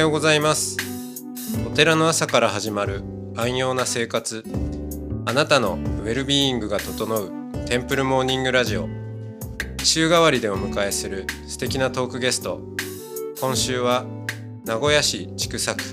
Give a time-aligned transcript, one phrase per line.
[0.00, 0.78] はようございます。
[1.66, 3.04] お寺の朝から始まる
[3.36, 4.42] 安養な生活。
[5.26, 7.30] あなたのウェルビーイングが整う
[7.66, 8.88] テンプルモーニングラジオ。
[9.84, 12.62] 週替わりでお迎えする素敵なトークゲスト。
[13.42, 14.06] 今週は
[14.64, 15.84] 名古屋市千種区。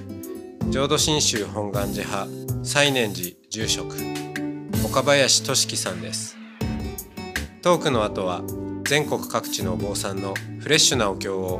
[0.71, 2.29] 浄土真宗本願寺派。
[2.63, 3.93] 西念寺住職。
[4.85, 6.37] 岡林俊樹さんです。
[7.61, 8.41] トークの後は
[8.85, 11.59] 全国各地のお坊さんのフレッシュなお経を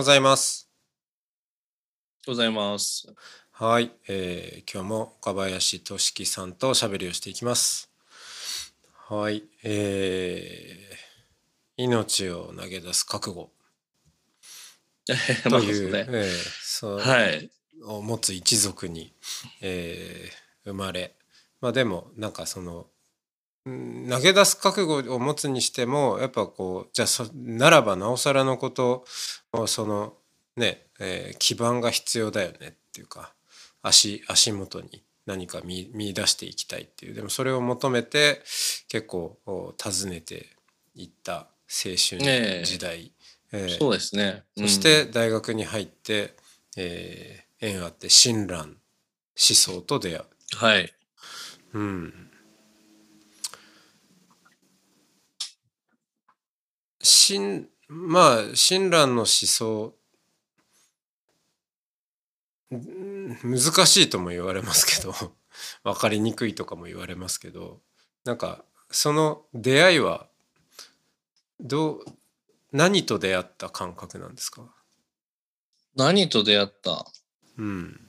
[0.00, 0.66] ございます
[2.26, 3.06] ございます。
[3.52, 7.90] はい、えー今日も岡林俊樹さんとおしゃべりをしていきます。
[9.10, 13.50] はい、えー命を投げ出す覚悟
[15.50, 16.06] まあという、ね。
[16.08, 16.30] えー
[16.62, 17.50] そうはい。
[17.84, 19.12] を持つ一族に、
[19.60, 21.14] えー生まれ、
[21.60, 22.89] まあでもなんかそのうん
[24.08, 29.04] 投げ出す覚悟を持つにしてもやっぱこうじゃあそならばなおさらのこと
[29.52, 30.14] をその
[30.56, 33.32] ね、えー基盤が必要だよねっていうか
[33.82, 38.42] 足足元に何か見見出していきたいっていうでもそれを求めて
[38.88, 40.56] 結構お訪ねて
[40.94, 41.46] いった青
[41.96, 41.96] 春
[42.64, 43.12] 時代、
[43.52, 44.44] えーそうですね。
[44.56, 46.34] そして大学に入って、
[46.76, 48.76] えー縁あって親鸞思
[49.36, 50.24] 想と出会う。
[50.52, 50.94] うん、はい。
[51.74, 52.29] うん。
[57.02, 59.94] 親まあ親鸞の思想。
[62.70, 65.12] うん難しいとも言われますけど。
[65.82, 67.80] 分かりにくいとかも言われますけど。
[68.24, 70.28] なんかその出会いは
[71.58, 72.04] どう
[72.72, 74.62] 何と出会った感覚なんですか？
[75.96, 77.04] 何と出会った？
[77.58, 78.06] うん。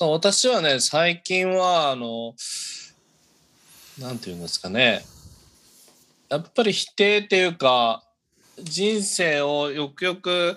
[0.00, 2.34] 私はね、最近は、あの、
[3.98, 5.04] なんていうんですかね。
[6.30, 8.04] やっぱり否定っていうか、
[8.62, 10.54] 人生をよくよく、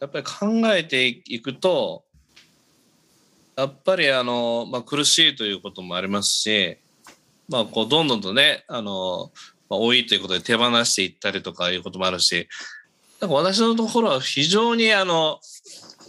[0.00, 2.04] やっぱり考えていくと、
[3.56, 6.78] やっぱりあの、まあ、苦しいということもありますし、
[7.48, 9.32] まあ、こう、どんどんとね、あの、
[9.68, 12.48] まあ、多いということで手放していったりとかいうこともあるし、
[13.20, 15.40] なんか私のところは非常にあの、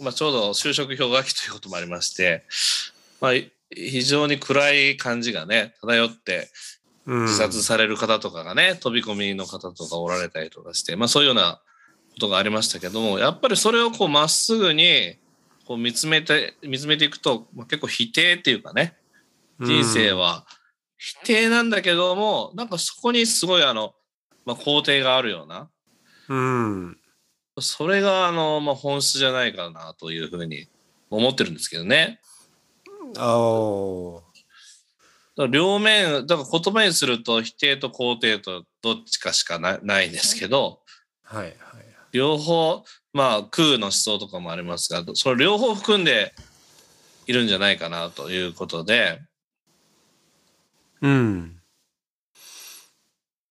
[0.00, 2.44] まあ、ちょうど就職氷河期ということもありまして、
[3.20, 3.32] まあ、
[3.74, 6.48] 非常に暗い感じがね、漂って、
[7.08, 11.60] 自殺される方とかがね、飛び込みの方とかおられたりとかして、まあそういうような
[12.12, 15.16] ことがありましたけども、やっぱりそれをこうまっすぐに
[15.66, 18.96] こう見つめて、見つめていくと、まあ、結構否定っていうかね、
[19.60, 20.46] 人生は
[20.98, 23.94] 否定なんだけども、なんかそこにすごいあの、
[24.44, 25.70] まあ、肯定があるような、
[26.28, 26.98] うん。
[27.60, 30.68] それがあの、まあ、本質じゃないかなというふうに
[31.10, 32.20] 思ってるんですけどね。
[33.16, 34.20] あ
[35.46, 40.80] 両面、だから言葉にすると否定と肯定とどっちかしかなないんですけど、
[41.22, 41.54] はいはい
[42.12, 46.34] 両方、まあ空の思想とかもありますが、それ両方含んで
[47.26, 49.20] いるんじゃないかなということで、
[51.00, 51.60] うん。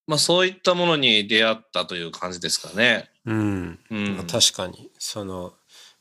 [0.08, 3.10] まあそういったものに出会ったという感じですかね。
[3.26, 4.16] うん、うん。
[4.16, 4.90] まあ確かに。
[4.98, 5.54] その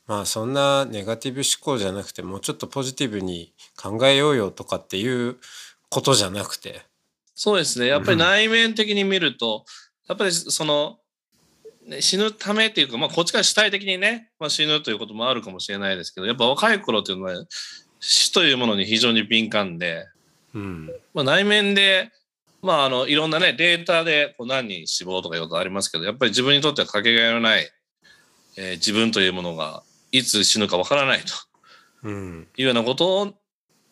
[0.07, 5.37] まあそんなネガティブ思考じゃなくてもうちょっとポジティブに考えようよとかっていう
[5.89, 6.81] ことじゃなくて。
[7.35, 7.87] そうですね。
[7.87, 9.65] やっぱり内面的に見ると、
[10.07, 10.97] やっぱりその、
[11.85, 17.45] ね死ぬためっていうか、まあこっちから主体的にね、まあ、死ぬということもあるかもしれないですけど、やっぱ若い頃っていうのは
[18.01, 20.05] 死というものに非常に敏感で、
[20.53, 20.91] うん。
[21.13, 22.11] まあ、内面で、
[22.61, 27.69] まあ、あのいろんなねデータでこう何人死亡とかいうことありますけどやっぱり自分にとってはかけがえのない、
[28.57, 31.33] えー自分というものがいつ死ぬかわからないと
[32.03, 32.47] うん。
[32.57, 33.35] いうようなこと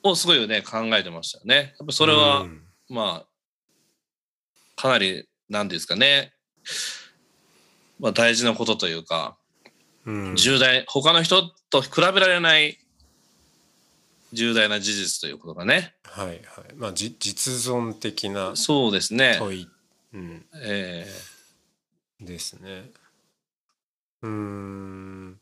[0.09, 1.75] ををすごいね考えてましたよね。
[1.79, 2.61] やっぱそれは、うん。
[2.89, 3.27] まあ
[4.75, 6.33] かなり何ですかね、
[7.99, 9.37] まあ、大事なことというか
[10.05, 10.35] うん。
[10.35, 12.77] 重大他の人と比べられない
[14.33, 15.95] 重大な事実ということがね。
[16.03, 16.39] はいはい。
[16.75, 19.37] まあじ実存的なそうですね。
[19.39, 19.67] 問い、
[20.13, 21.07] うん、え。
[22.19, 22.91] ですね。
[24.21, 25.39] うーん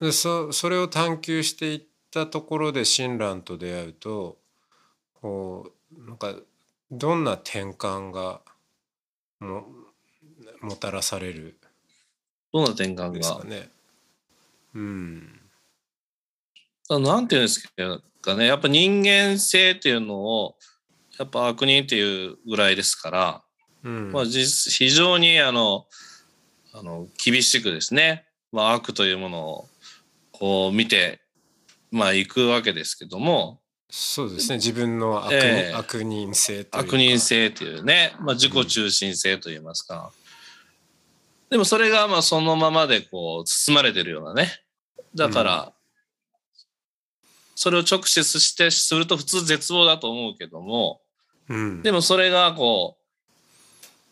[0.00, 4.38] でそそれを探求していったところで親鸞と出会うと
[5.14, 6.34] こうなんか
[6.90, 8.40] どんな転換が
[9.40, 9.66] も
[10.60, 11.56] もたらされる
[12.52, 13.10] どんな転換が？
[13.10, 13.44] ですか。
[13.44, 13.68] ね。
[14.74, 15.40] うん。
[16.88, 17.68] あなんていうんです
[18.22, 20.56] かね、やっぱ人間性っていうのを、
[21.18, 23.42] やっぱ悪人っていうぐらいですから、
[23.84, 24.12] うん。
[24.12, 25.86] まあ、実非常にあの
[26.72, 29.68] あの厳しくですね、まあ、悪というものを
[30.38, 31.20] こう見て、
[31.90, 33.60] まあ、いくわけですけども。
[33.88, 34.56] そうですね。
[34.56, 35.74] 自分の悪,、ええ。
[35.74, 36.88] 悪人性というか。
[36.88, 40.12] 悪人性というね、まあ、自己中心性といいますか、
[41.50, 44.50] でもそれがまあそのままでこう包まれてるようなね。
[45.14, 45.72] だから、
[47.54, 51.00] それを直視してすると普通絶望だと思うけども。
[51.48, 51.82] うん。
[51.82, 53.02] でもそれがこう、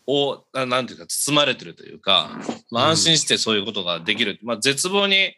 [0.07, 2.29] おななんていうか包まれてるというか、
[2.71, 2.89] まあ、うん。
[2.91, 4.39] 安心してそういうことができる。
[4.41, 5.35] まあ、絶望に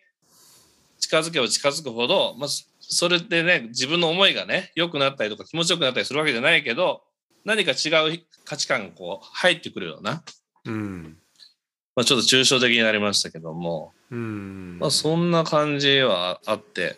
[0.99, 7.03] 近づけば近づくほど、まあ、そそれでね、自分の思いがね、良くなったりとか気持ちよくなったりするわけじゃないけど、
[7.43, 10.23] 何か違う価値観がこう入ってくるような、
[10.65, 11.17] うん。
[11.95, 14.77] まあ、ちょっと抽象的になりましたけども、うん。
[14.79, 16.97] まあ、そんな感じはあって、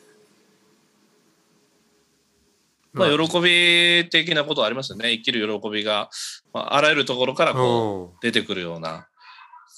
[2.94, 5.12] まあ、喜び的なことはありますよね。
[5.12, 6.10] 生きる喜びが、
[6.54, 9.08] まあ、あらゆるところからこう出てくるような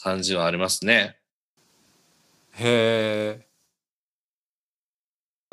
[0.01, 1.17] 感じはありますね。
[2.53, 3.50] へえ。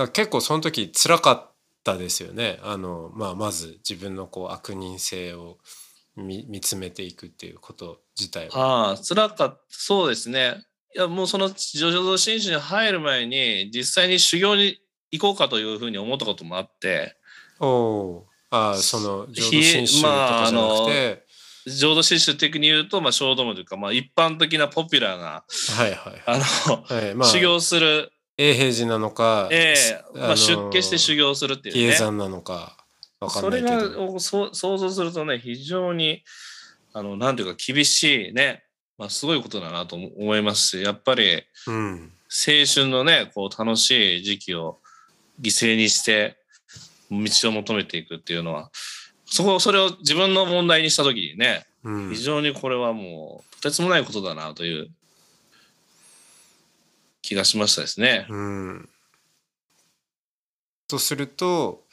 [0.06, 1.50] 結構その時辛かっ
[1.82, 2.60] たですよね。
[2.62, 5.58] あの、まあ、まず自分のこう悪人性を
[6.16, 8.90] 見見つめていくっていうこと自体は。
[8.90, 9.60] ああ、辛かった。
[9.68, 10.62] そうですね。
[10.94, 14.80] いや、もうその上浄土真宗に入る前に、実際に修行に
[15.10, 17.16] 行こうかというふうに思ったこともあって、
[17.60, 18.24] おおう。
[18.50, 21.26] ああ、その浄土真宗とかじゃなくて、
[21.66, 25.44] 浄土真宗的に言うと、まあ、小道門というか、まあ、一般的なポピュラーな、
[25.76, 27.14] はいはいあの、はい。
[27.14, 31.96] まあ、修行する、永平寺なのか、ええまあ、の出家して修行するって比叡いうね。
[31.96, 32.76] 山なのか
[33.20, 33.90] わかそれんないけど。
[33.90, 36.22] がおそう想像するとね、非常に、
[36.92, 38.62] あの、なんていうか厳しいね、
[38.96, 42.12] まあ、すごいことだなと思いますし、やっぱり、うん。
[42.30, 44.78] 青春のね、こう楽しい時期を
[45.40, 46.36] 犠牲にして
[47.10, 48.70] 道を求めていくっていうのは、
[49.24, 54.90] そこ、それを自分の問題にしたときにね、うん非常にこれはもう、とてつもないことだなという
[57.22, 58.26] 気がしましたですね。
[58.28, 58.88] うん。
[60.86, 61.84] とすると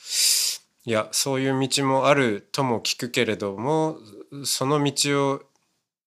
[0.85, 3.97] いやそういう道もあるとも聞くけれども
[4.45, 5.41] その道を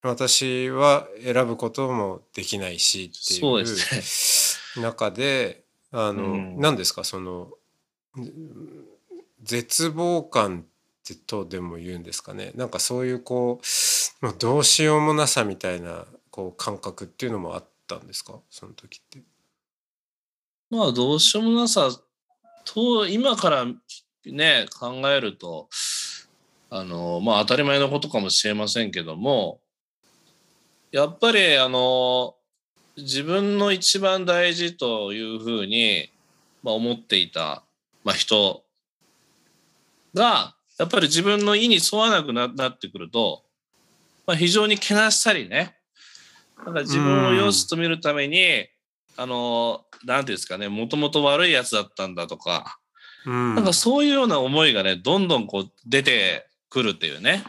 [0.03, 7.05] 私は選ぶこともできないしっていう中であの、うん何ですか？
[7.05, 7.51] その
[8.17, 8.31] うん
[9.43, 10.65] 絶望感っ
[11.07, 12.53] てとでも言うんですかね？
[12.55, 18.39] なんかそういうこうどうしようもなさみたいなこう感覚っていうのもあったんですか？
[18.51, 19.23] その時って。
[20.71, 21.91] まあ、どうしようもなさ
[22.65, 23.65] と、今から
[24.27, 25.69] ね、考えると、
[26.69, 29.61] あの、まあ、当たり前のことかもしれませんけども、
[30.93, 32.37] やっぱり、あの、
[32.99, 36.11] 自分の一番大事というふうに、
[36.63, 37.65] まあ、思っていた、
[38.05, 38.63] まあ、人
[40.13, 43.45] が、やっぱり自分の意に沿わなくななってくると、
[44.27, 45.78] まあ、非常にけなしたりね、
[46.65, 48.67] なんか自分を良しと見るために、
[49.17, 52.79] あの、なんていうんですかね、もともと悪いやつだったんだとか、
[53.27, 57.43] うんなんかそういうような思いがね、どんどんこう出てくるっていうね。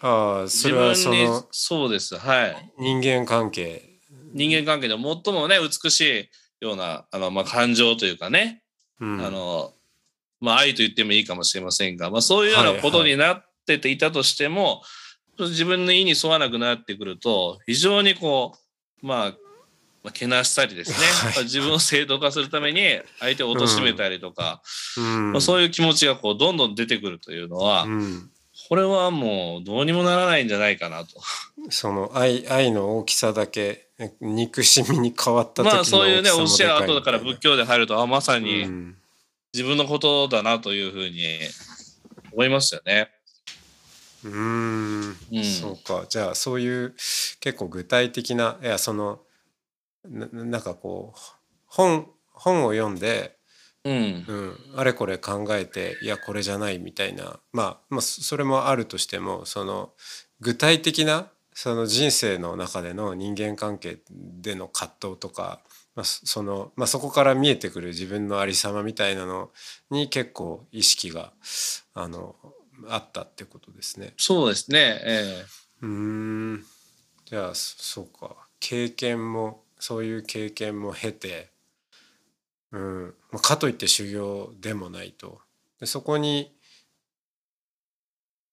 [0.00, 2.16] ああそ自れはその、そうです。
[2.16, 2.72] はい。
[2.78, 3.98] 人間関係。
[4.34, 8.62] 人間関係で最もね、美しいような、あの、まあ、感情というかね、
[9.00, 9.72] うんあの、
[10.40, 14.82] まあ、愛と言ってもいいかもしれませんが、まあ、そういうようなことになってていたとしても、
[15.38, 18.52] 自分の意に沿わなくなってくると、非常にこ
[19.02, 19.34] う、まあ、
[20.02, 21.34] まあ、けなしたりですね、はい。
[21.34, 22.82] まあ自分を正当化するために
[23.20, 24.62] 相手を貶めたりとか、
[24.98, 25.32] うん。
[25.32, 28.30] まあ、そういう気持ちがこうどんどん出てくるというのは、うん。
[28.68, 31.20] これはもうどうにもならないんじゃないかなと。
[31.70, 33.88] その愛愛の大きさだけ
[34.20, 38.96] 憎しみに変わった時のまあそういうね、教え後だから仏教で入ると、あ、まさうにん。
[39.54, 41.38] 自分のことだなというふうに
[42.32, 43.13] 思いますよね。
[44.24, 45.16] うーん。
[45.32, 45.44] うん。
[45.44, 46.06] そうか。
[46.08, 46.94] じゃあそういう
[47.40, 49.20] 結構具体的ないやその
[50.08, 51.20] ななんかこう
[51.66, 53.36] 本本を読んで、
[53.84, 54.24] うん。
[54.26, 59.90] うん、あれこれ考えていやこれじゃないみたいな、まあ、まあそそれもあるとしてもその
[60.40, 65.60] 具体的なその人生の中での人間関係での葛藤とか、
[65.94, 69.50] まあ、そそのまあ、そこから見えてくる自分のありさまみたいなの
[69.90, 71.32] に結構意識が
[71.92, 72.34] あの
[72.88, 74.14] あったってことですね。
[74.16, 75.00] そうですね。
[75.04, 75.44] え
[75.82, 76.64] うーん
[77.26, 81.50] じゃあそそうか経験もそういう経験も経て、
[82.72, 85.40] うんまあ、かといって修行でもないと
[85.80, 86.54] でそこに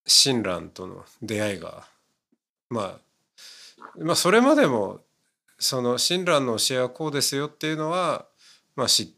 [0.06, 1.86] 親鸞との出会いが、
[2.70, 3.00] まあ、
[3.98, 5.02] まあそれまでも
[5.60, 8.26] その親鸞の教えはこうですよっていうのは
[8.76, 9.16] まあし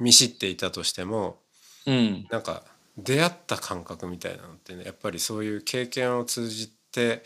[0.00, 1.38] 見知っていたとしても
[1.86, 2.26] うん。
[2.30, 2.62] なんか
[2.98, 7.22] 出会った感覚みたいなのってねやっぱりそういう経験を通じて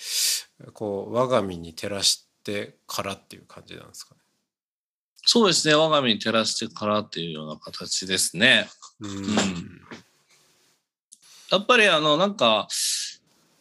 [0.74, 4.20] こう我が身に照らしてからっていう感じなんですかね。
[5.24, 5.74] そうですね。
[5.74, 8.68] 我が身に照らしてからっていうような形ですね。
[9.00, 9.80] うん
[11.52, 12.66] やっぱりあの、なんか、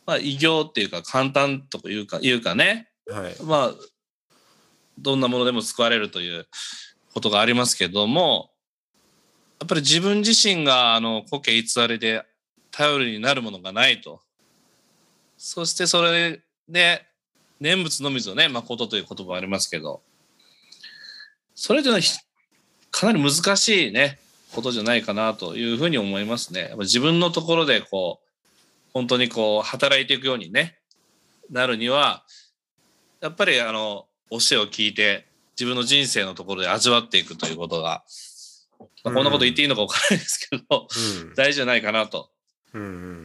[0.06, 3.72] まあ、異業っていうか簡単というか、いうかね、はいまあ、
[4.98, 6.48] どんなものでも救われるという
[7.14, 8.51] ことがありますけども、や
[9.64, 12.26] っぱり自分自身があの故郷偽りで
[12.72, 14.22] 頼りになるものがないと。
[15.38, 17.06] そしてそれで
[17.60, 20.02] 念仏のみぞね、誠という言葉ありますけど、
[21.54, 22.04] それというのは
[22.90, 24.18] かなり難しいね、
[24.54, 26.62] ことじゃないかなというふうに思いますね。
[26.62, 28.28] やっぱ自分のところでこう、
[28.94, 30.78] 本当にこう働いていくようにね、
[31.50, 32.24] なるには、
[33.22, 38.04] やっぱりあの教えを聞いて自分の人生のところで味わっていくということが、
[39.04, 40.88] まあ、こんなこと言っていいのか分からないですけど、
[41.24, 41.36] うん。
[41.36, 42.30] 大事じゃないかなと。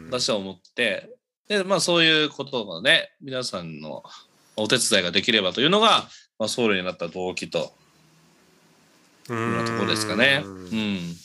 [0.09, 1.11] 私は思って。
[1.49, 4.03] で、まあ、そういうことがね皆さんの
[4.57, 6.09] お手伝いができればというのが、
[6.39, 7.73] まあ、僧侶になった動機と。
[9.29, 10.43] ういうところですかね。
[10.45, 11.17] ううんん、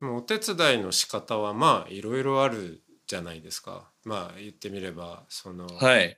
[0.00, 3.90] もうお手伝いの仕方はまあいろいろあるじゃないですか。
[4.04, 6.16] まあ言ってみればその、はい。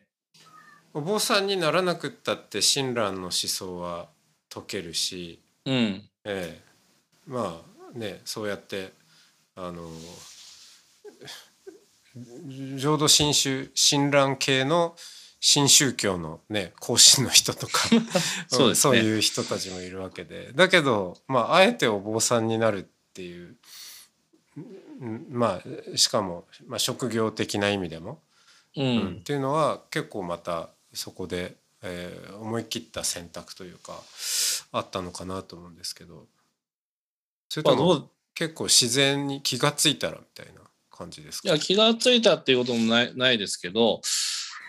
[0.94, 4.08] お坊さんにならなくったって親鸞の思想は
[4.52, 6.02] 解けるし、うん。
[6.24, 6.60] ええ、
[7.26, 7.62] ま
[7.94, 8.92] あねそうやって
[9.56, 9.88] あの
[12.76, 14.94] 浄土真宗親鸞系の
[15.40, 17.88] 新宗教のね講師の人とか
[18.48, 18.74] そうね。
[18.74, 20.52] そういう人たちもいるわけで。
[20.54, 22.82] だけどまああえてお坊さんになるっ
[23.14, 23.56] ていう
[25.00, 28.22] うんまあしかも、まあ、職業的な意味でも、
[28.76, 33.92] ううんんっていうのは結構またそこで、えー思い切った選択というか
[34.72, 36.26] あったのかなと思うんですけど。
[37.48, 41.48] それとも結構自然に気がついたらみたいな感じですか？
[41.48, 44.00] いや気がついたっていうこともないないですけど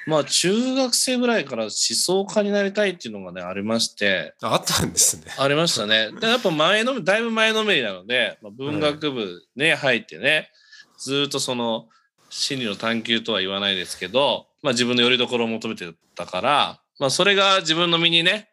[0.05, 4.36] まあ中学生ぐらいから思想家になりたいっていうのがねありまして。
[4.41, 5.32] ああったんですね。
[5.38, 6.12] ありましたね。
[6.20, 10.51] でやっぱ前のだいぶ前のめりなので、まあ、文学部ね、入ってね
[10.98, 11.88] ずーっとその
[12.29, 18.50] 真理の探求とは言わないですけど、まあ、自分の拠り所を求めてたから、まあ、それが自分の身にね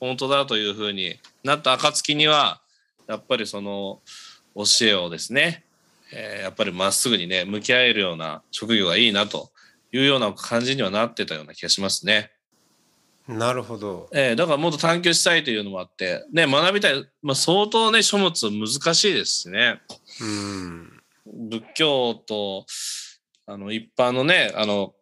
[0.00, 2.60] 本当だというふうになった暁には
[3.06, 4.00] やっぱりその
[4.54, 5.64] 教えをですね、
[6.12, 9.50] えーやっぱりまっすぐにね向き合えるような職業がいいなと
[9.92, 12.30] いうような感じにはなってたような気がしますね。
[13.28, 14.08] なるほど。
[14.12, 19.82] ええだからもっと探求したいというのもあって、ね、学びたい、まあ、相当ね、書物難しいですしね。
[20.22, 21.02] うん。
[21.50, 22.64] 仏教と、
[23.46, 24.94] あの、一般のね、あの、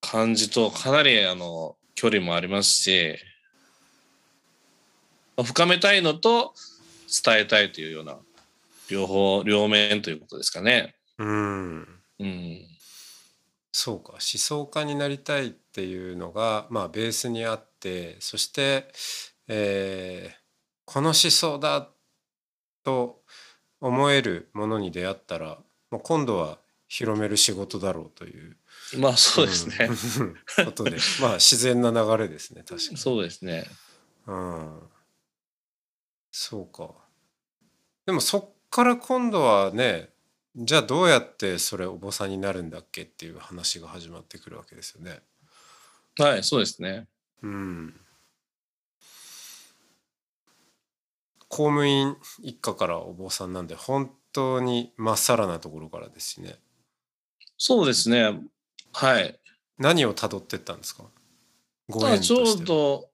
[0.00, 3.16] 漢字とかなり、あの、距離もありますし、
[5.36, 6.54] まあ深めたいのと
[7.24, 8.18] 伝えたいというような、
[8.90, 10.94] 両方、両面ということですかね。
[11.18, 11.88] うん。
[12.18, 12.60] うん。
[13.72, 18.86] そうか思想家になりたいっていうのが、まあ、ベースにあってそして、
[19.48, 20.44] えー
[20.86, 21.88] この思想だ
[22.82, 23.22] と
[23.80, 25.58] 思えるものに出会ったら
[25.90, 26.58] もう今度は
[26.88, 28.56] 広める仕事だろうという
[28.98, 29.88] まあ、そうですね。
[30.58, 32.96] うんことでまあ自然な流れですね 確かに。
[32.96, 33.64] そうですね。
[34.26, 34.82] うん、
[36.30, 36.94] そうか。
[38.06, 40.10] でもそっから今度はね
[40.56, 45.20] じゃあどうやってそれお坊さんになるんだっけっていう話が始まってくるわけですよね。
[46.16, 47.08] はい、そうですね。
[47.42, 48.00] うん。
[51.48, 56.56] 公務員一家からお坊さんなんで本当にまっさらなところからですしね。
[57.56, 58.40] そうですね。
[58.94, 59.38] はい。
[59.78, 61.04] 何をたどってったんですか？
[61.90, 63.08] ご縁とまあちょうど、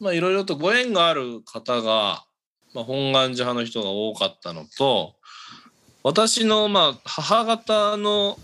[0.00, 2.24] まあいろいろとご縁がある方が、
[2.72, 5.16] まあ、本願寺派の人が多かったのと、
[6.02, 8.38] 私のまあ母方の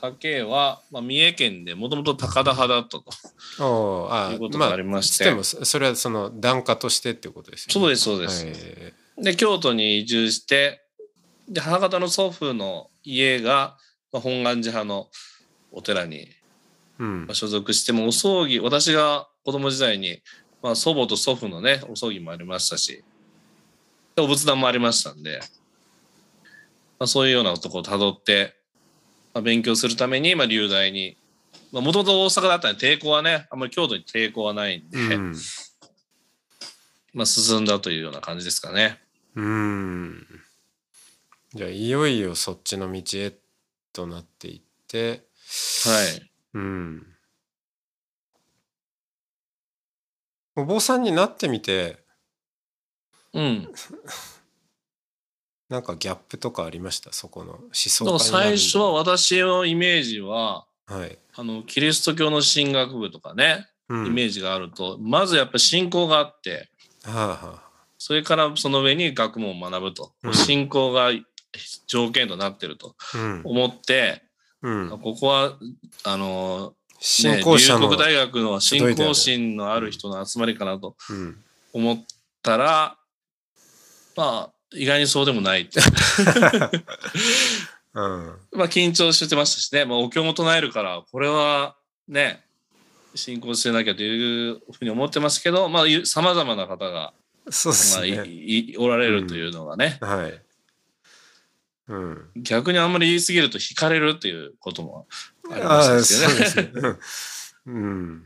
[0.00, 3.04] 家系は、まあ、三重県でもともと高田派だったと
[3.60, 7.72] おうあいうことがありまして、でもそそれはその檀家としてっていうことですよね。
[7.72, 8.44] そうですそうです。
[8.46, 10.80] えで京都に移住して
[11.48, 13.76] で母方の祖父の家が、
[14.12, 15.08] まあ、本願寺派の
[15.72, 16.28] お寺に
[16.98, 20.20] まあ所属してもお葬儀私が子供時代に、
[20.62, 23.04] まあ、祖母と祖父のねお葬儀もありましたし
[24.16, 25.40] でお仏壇もありましたんで、
[26.98, 28.56] まあ、そういうようなとこをたどって、
[29.34, 31.16] まあ、勉強するために、まあ、流大に
[31.72, 35.34] もともと大阪だったんで抵抗はねあんまり京都に抵抗はないんで、うん。
[37.14, 39.00] まあ、進んだというような感じですかね。
[39.34, 40.26] うん。
[41.54, 43.32] じゃあいよいよそっちの道へ
[43.92, 45.24] となっていって
[45.84, 46.30] はい。
[46.54, 47.06] うん。
[50.56, 51.98] お坊さんになってみて
[53.32, 53.72] うん。
[55.68, 57.12] なんかギャップとかありました？
[57.12, 66.70] そこの思想最初は私のイメージは、はい、あのキリスト教の神学部とかね、うん、イメージがあるとまずやっぱ信仰があって、
[67.04, 67.62] はあはあ、
[67.98, 71.10] それからその上に学問を学ぶと、うん、信仰が
[71.86, 73.42] 条件となってるとうん。
[73.44, 74.22] 思って、
[74.62, 75.56] うん、ここは、
[76.04, 81.36] あの、信仰者の、ね、龍谷大学の信仰心のある人の集まりかなとうん、
[81.72, 82.04] 思っ
[82.42, 82.96] たら、
[84.16, 85.80] まあ、意外にそうでもないって。
[87.94, 88.00] う。
[88.00, 91.76] ん、まあ、緊張してましたしね、まあ、お経も唱えるから、これは
[92.08, 92.44] ね、
[93.14, 97.14] 信仰してなきゃというふうに思ってますけど、まあ、さまざまな方が、
[97.50, 100.42] そうですまあ、おられるというのがね、はい、
[101.88, 105.06] うん、逆にあんまり言い過ぎると惹かれるっていうことも
[105.50, 106.82] ありまああしたでそうですすよね。
[106.82, 106.96] ね、
[107.66, 108.22] うん、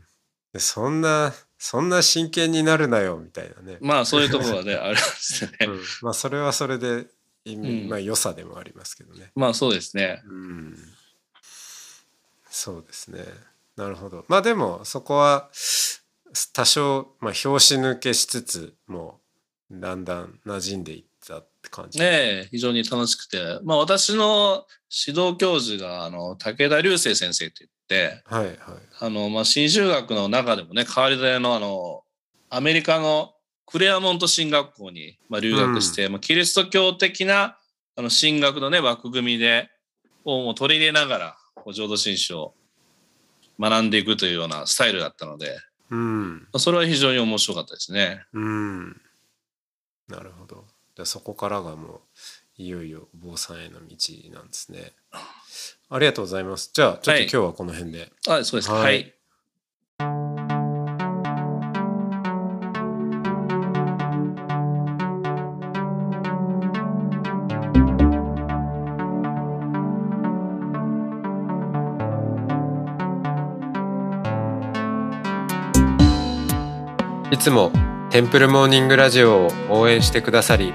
[0.52, 5.56] でそんなそんな真剣になるなよみたいなね、まあ、そういうところはね、 ありますよね。
[5.60, 7.06] うん、まあそれはそれで
[7.88, 9.30] まあ良さでもありますけどね。
[9.36, 10.22] まあ、そうですね。
[10.26, 10.76] うん、
[12.50, 13.24] そうですね。
[13.76, 14.24] なるほど。
[14.26, 15.50] まあでもそこは
[16.52, 19.20] 多少、まあ、拍子抜けしつつも
[19.70, 21.98] うだんだん馴染んでいったって感じ。
[21.98, 22.06] ね
[22.44, 24.66] え、非常に楽しくて、まあ、私の
[25.06, 28.56] 指導教授が、あの、武田流星先生って言って、はいはい。
[29.00, 32.02] あの、まあ、新州学の中でもね、変わり種の、あの、
[32.50, 33.34] アメリカの
[33.66, 37.58] クレアモント神学校に、まあ、留学して、まあ、キリスト教的な、
[37.96, 39.70] あの、神学のね、枠組みで、
[40.24, 41.36] をもう取り入れながら、
[41.72, 42.54] 浄土真宗を
[43.58, 45.58] 学んでいくというようなスタイルだったので、
[45.90, 46.32] うん。
[46.40, 48.24] まあそれは非常に面白かったですね。
[48.32, 49.00] うん。
[50.08, 50.66] なるほど。
[50.94, 52.00] じゃあそこからがもう
[52.56, 53.96] いよいよお坊さんへの道
[54.34, 54.92] なんですね。
[55.88, 56.70] ありがとうございます。
[56.72, 58.12] じゃあちょっとはい今日はこの辺で。
[58.28, 58.70] あ、そうです。
[58.70, 59.14] はいはい。
[77.30, 77.72] いつも
[78.10, 80.74] テンプルモーニングラジオを応援してくださり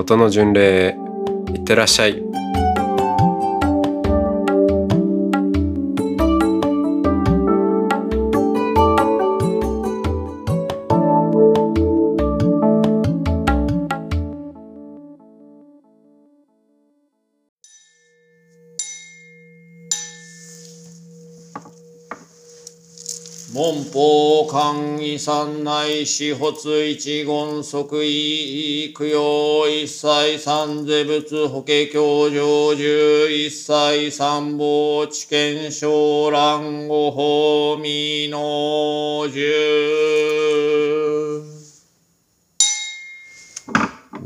[0.00, 0.96] 音の巡礼へ
[1.52, 2.29] いってらっしゃい。
[23.92, 41.09] 法官遺産内始発一言即位供養一切三世仏法華経上十一切三宝知見昇蘭御法未の十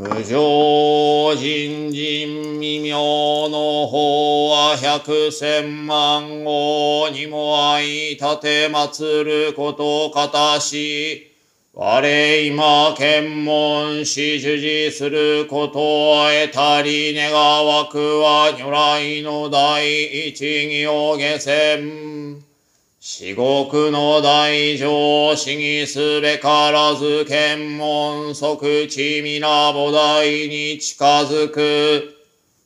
[0.05, 11.33] 無常人人未妙の法は百千万号にも相立て祀ることかたし、
[11.73, 22.14] 我今検問し主事することを得たり願わくは如来の第一義を下船。
[23.07, 32.17] 至極の大乗思議すべからず検問即地皆菩提に近づく。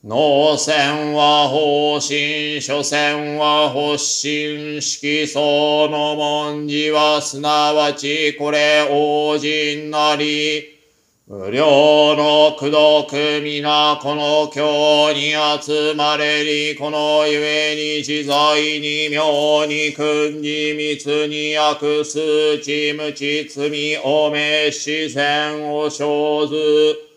[0.05, 10.78] 脳線は方針、諸線は発心、色相の文字はすなわちこれ王人なり。
[11.31, 13.13] 無料の苦毒
[13.45, 27.08] 皆この経に集まれり、このゆえに自在に妙に訓に密に悪数値無知罪おめし善を生ず。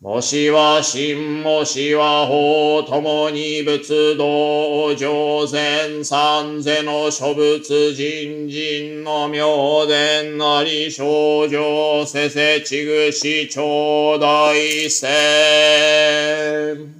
[0.00, 16.97] もしは真もしは法ともに仏道上善三世の諸仏人人の妙伝なり症状せせちぐし頂戴せ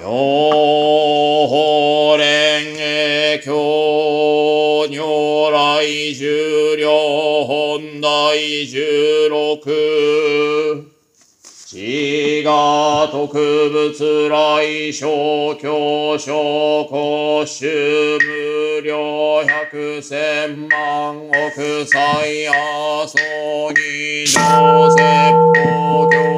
[0.00, 0.08] 妙
[1.48, 9.56] 法蓮華経如来十両本第十六
[11.66, 11.78] 自
[12.46, 23.18] 我特物来小教小公衆無料百千万億歳阿蘇
[23.68, 24.96] 二条説
[25.54, 26.33] 法教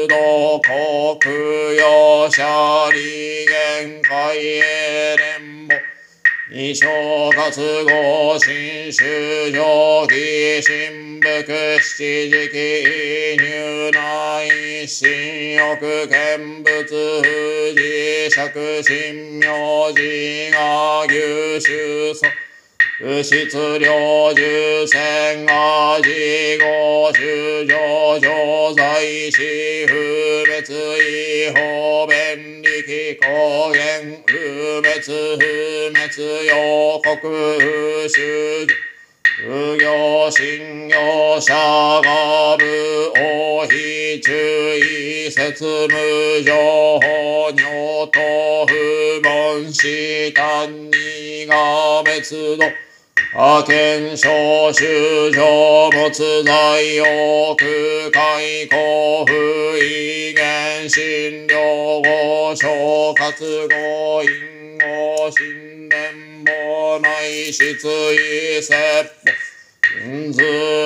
[0.00, 5.74] 滅度国用者利限界へ連母
[6.50, 6.88] 二正
[7.32, 22.26] 活合新修上記新福七時期入内新欲見物富士釈神明寺が牛修祖
[23.02, 29.94] 物質量重戦が自合修上上在死不
[30.44, 35.42] 滅違法便力公言不滅不
[35.94, 38.66] 滅予告不修
[39.48, 46.52] 無行信用者が部王非注意説無情
[47.00, 52.89] 報尿と不問死単にが滅度
[53.32, 54.28] 派遣小
[54.72, 55.40] 修上
[55.92, 57.54] 仏在奥
[58.12, 59.32] 海公不
[59.78, 62.68] 意見診療後小
[63.14, 66.12] 活後因後神殿
[66.44, 68.74] も内出異説
[69.24, 69.29] 法
[70.02, 70.40] 因図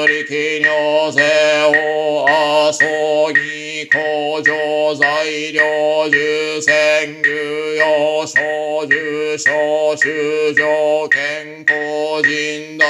[0.09, 1.23] 力尿性
[1.69, 2.27] を
[2.73, 4.53] 遊ぎ工場
[4.97, 8.41] 材料受選有用小
[8.85, 12.85] 受小修上健康人大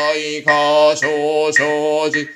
[0.46, 1.06] 化小
[1.52, 2.26] 生寺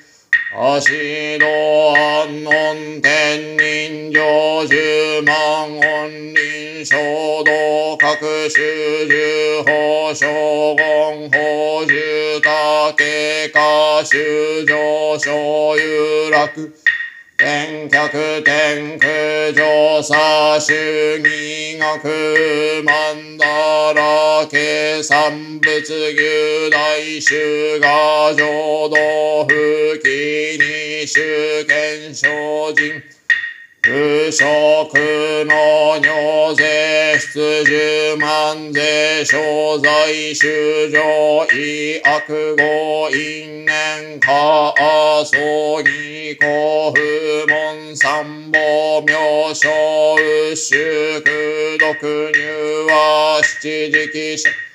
[0.51, 1.47] 足道
[1.93, 8.15] 安穏天人上十万音輪衝動各
[8.47, 11.37] 種十法将言法
[11.85, 12.49] 十竹
[13.51, 16.47] か修上昇有楽
[17.37, 25.69] 天客天空上差主義学曼荼羅計産物
[26.13, 33.08] 牛大衆が浄土不起に主権精進。
[33.89, 33.95] 不
[34.31, 34.93] 職
[35.45, 41.01] の尿税出十万税商材修上
[41.47, 44.75] 医悪語因縁下
[45.25, 47.01] 葬儀公不
[47.47, 54.68] 門三宝妙正修苦毒入は七時期者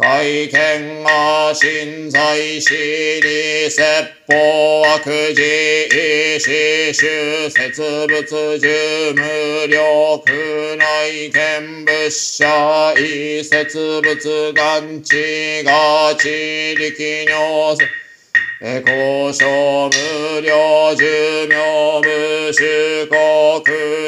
[0.00, 3.82] 会見が信在しに説
[4.26, 17.76] 法悪事意思修説物十無力内見物者異説物眼地が地力尿
[18.62, 21.56] 性交渉無料寿命
[22.02, 23.14] 無主国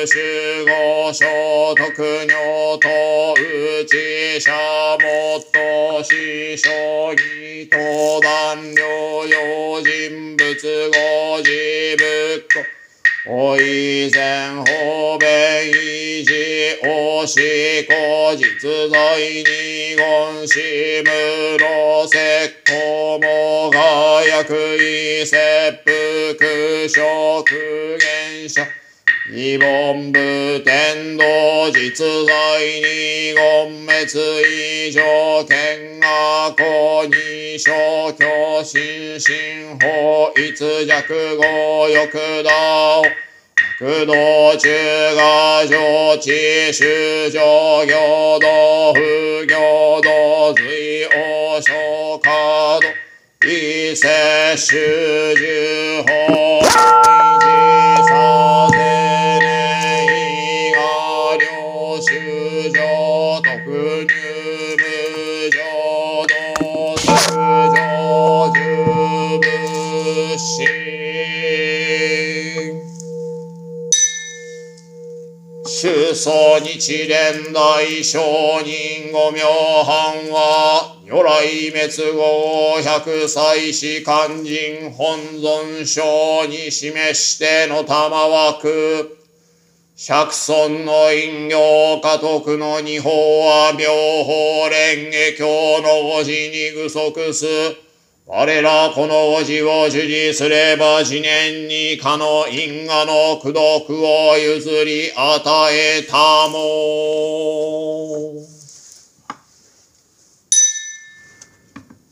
[0.07, 2.89] 守護所特尿と
[3.83, 4.51] 内者
[5.01, 6.71] もっと死将
[7.15, 12.83] 棋登壇療養人物語事仏庫
[13.25, 15.29] お以前方便
[15.73, 19.45] 維持おしこ実在に
[19.97, 22.19] 言し無路石
[22.67, 23.92] 膏もが
[24.45, 25.37] 薬医切
[25.85, 27.01] 腹食
[28.01, 28.67] 原者
[29.31, 30.19] 非凡部
[30.65, 35.03] 天道実在に言滅以上
[35.45, 43.03] 見学公に消去心身法逸弱語欲道。
[43.79, 44.71] 苦道中
[45.17, 51.75] が上智修上行道不行道随王将
[52.19, 53.02] 化道
[53.45, 54.77] 伊勢修
[55.35, 56.13] 十法
[76.15, 78.19] 祖日蓮大聖
[78.65, 79.41] 人五名
[79.85, 89.19] 藩は如来滅後百歳死肝心本尊章に示しての玉枠
[89.97, 93.11] 百尊の陰陽家督の二法
[93.47, 93.89] は妙
[94.25, 97.82] 法蓮華経の文字に具足す。
[98.25, 108.33] 我らこのおじを受持すれば次年にかの因果の功徳を譲り与えたも。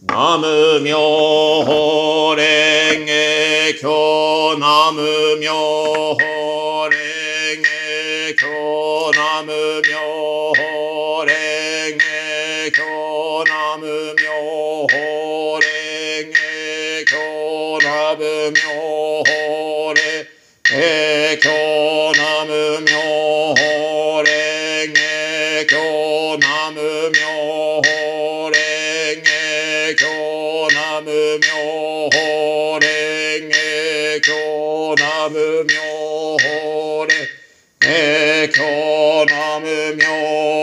[0.03, 0.99] ナム妙
[1.65, 3.13] 法蓮華
[3.81, 6.17] 経ナム妙法
[6.91, 6.99] 蓮
[7.63, 7.71] 華
[8.37, 9.53] 経ナム
[9.89, 9.95] 妙
[10.50, 10.50] 法
[31.11, 31.51] 経ナム妙
[32.09, 33.57] 法蓮華
[34.21, 35.75] 経ナム妙
[36.39, 37.27] 法蓮
[37.71, 40.05] 華経ナム妙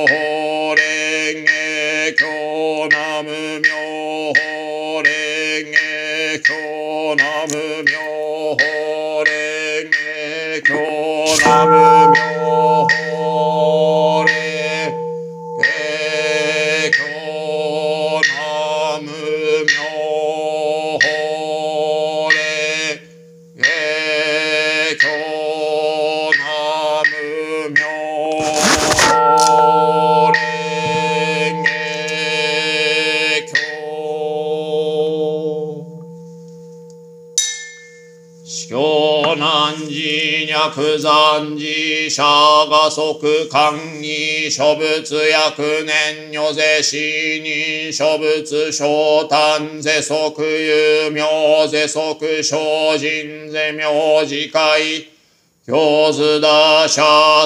[0.08, 0.14] 法
[0.76, 1.52] 蓮華
[2.16, 2.24] 経
[2.88, 3.68] ナム妙
[4.34, 5.10] 法蓮
[5.74, 5.82] 華
[6.44, 6.50] 経
[7.16, 7.92] ナム妙
[8.56, 8.64] 法
[9.26, 9.92] 蓮
[10.62, 10.72] 華経
[11.44, 11.72] ナム
[12.16, 12.27] 妙
[40.78, 51.26] 寺脈残寺釈迦即官儀諸仏薬年如是死人諸仏昇誕世即有名
[51.68, 53.88] 世即精進世名
[54.28, 55.08] 字会。
[55.66, 57.02] 教図打者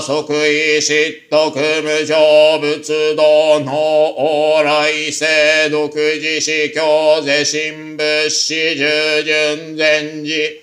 [0.06, 5.10] 即位失徳無常仏道の往来。
[5.10, 10.61] 世独自死教世神仏師従順禅寺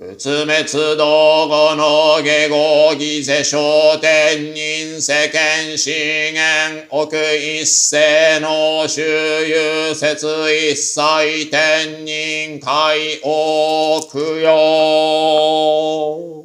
[0.00, 9.02] 仏滅道後の下合儀世商天人世間資源奥一世の周
[9.46, 16.39] 遊説一切天人海奥よ。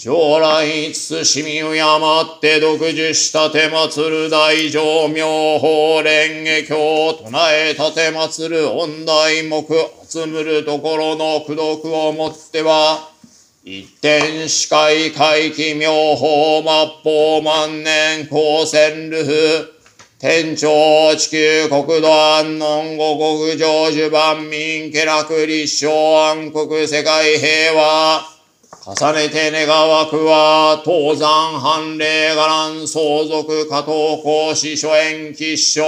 [0.00, 9.66] 将来慎みを山って独自したて祭る大乗妙法蓮華経唱えたて祭る恩大目
[10.08, 13.10] 集むるところの功徳をもっては
[13.64, 16.70] 一点視界回帰妙法末
[17.02, 19.74] 法万年光線ルフ
[20.20, 28.37] 天朝地球国土安穏五国成就万民家楽立正安国世界平和。
[28.70, 35.82] 重ねて願わくは、東山藩令伽藍相続加藤公使諸縁吉祥、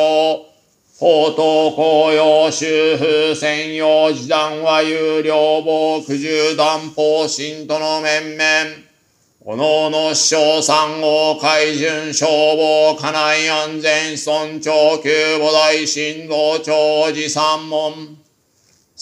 [0.98, 8.90] 法東公用修風専用時段は有料防苦渋断法信徒の面々、
[9.42, 18.19] おのおの師匠三号海巡消防家内安全尊長久母大神道長寺三門、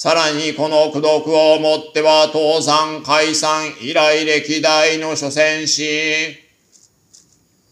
[0.01, 6.39] さらにこの功徳をもっては倒産解散以来歴代の所詮し、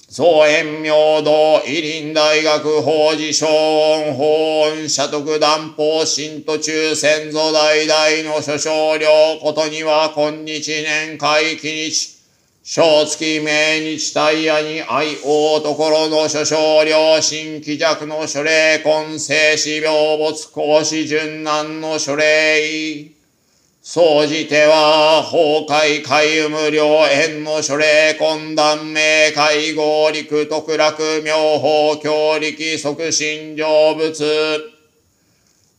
[0.09, 9.07] 総延明道、伊林大学法事小音法音社徳断法新途中先祖代々の諸少領
[9.41, 12.16] ことには今日年会期日、
[12.69, 23.13] 正月命日大夜に愛王ところの諸少領新規弱の諸霊根生死病没講師順難の諸霊。
[23.81, 34.61] 総じては、崩壊海無量縁の書霊懇談名会合陸特楽妙法強力即心成仏。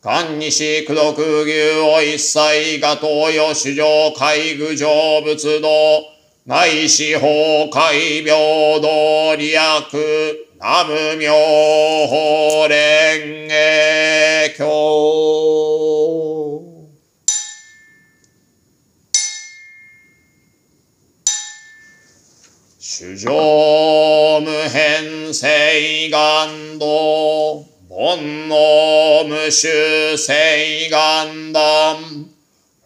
[0.02, 6.17] 官西苦毒牛を一切が東洋主上海具上仏道。
[6.50, 7.28] 内四法
[7.70, 10.48] 海平等利益。
[10.60, 11.34] 南無妙
[12.08, 13.54] 法蓮華
[14.58, 14.64] 経。
[22.80, 23.32] 主上
[24.42, 26.88] 無変性願道、
[27.88, 32.27] 煩悩無臭性願断、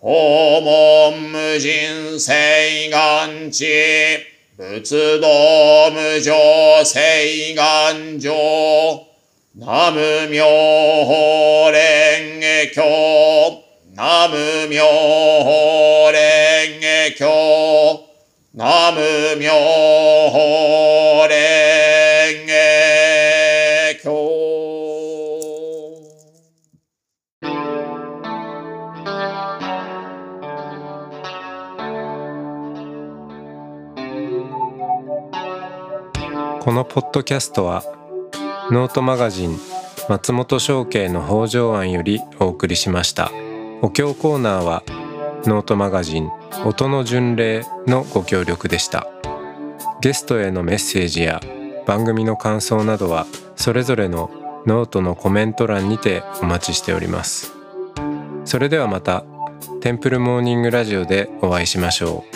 [0.03, 4.17] 訪問無人性願地、
[4.57, 8.33] 仏道無常性願上、
[9.53, 10.43] 南無妙
[11.05, 13.61] 法蓮華経、
[13.95, 14.87] 南無妙
[15.43, 18.07] 法蓮華経、
[18.53, 19.53] 南無妙
[20.31, 21.80] 法蓮華
[36.71, 37.83] このポッドキャストは
[38.71, 39.59] ノートマガジン
[40.07, 43.29] 松本商家の北条案よりお送りしました。
[43.81, 44.81] お経コーナーは
[45.43, 46.29] ノートマガジン
[46.63, 49.05] 音の巡礼のご協力でした。
[49.99, 51.41] ゲストへのメッセージや
[51.85, 54.31] 番組の感想などはそれぞれの
[54.65, 57.51] ノートのコメント欄にてお待ちしております。
[58.45, 59.25] それではまた
[59.81, 62.30] Temple Morning Radio でお会いしましょう。